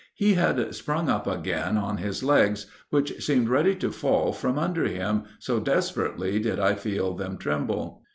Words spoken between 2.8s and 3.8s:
which seemed ready